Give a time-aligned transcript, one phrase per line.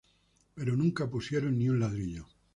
[0.55, 2.27] Pero nunca pusieron ni un ladrillo.